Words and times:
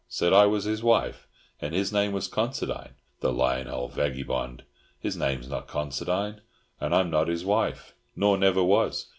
Said 0.07 0.33
I 0.33 0.47
was 0.47 0.63
his 0.63 0.81
wife! 0.81 1.27
And 1.61 1.75
his 1.75 1.93
name 1.93 2.11
was 2.11 2.27
Considine, 2.27 2.95
the 3.19 3.31
lyin' 3.31 3.67
old 3.67 3.93
vaggybond. 3.93 4.63
His 4.99 5.15
name's 5.15 5.47
not 5.47 5.67
Considine, 5.67 6.41
and 6.79 6.95
I'm 6.95 7.11
not 7.11 7.27
his 7.27 7.45
wife, 7.45 7.93
nor 8.15 8.35
never 8.35 8.63
was. 8.63 9.09